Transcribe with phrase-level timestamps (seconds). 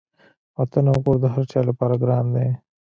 [0.57, 2.47] وطن او کور د هر چا لپاره ګران دی.